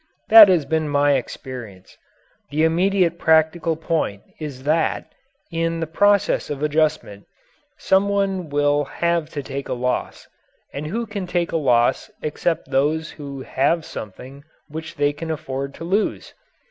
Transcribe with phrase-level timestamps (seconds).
[0.29, 1.95] That has been my experience.
[2.49, 5.13] The immediate practical point is that,
[5.51, 7.25] in the process of adjustment,
[7.77, 10.27] someone will have to take a loss.
[10.73, 15.75] And who can take a loss except those who have something which they can afford
[15.75, 16.33] to lose?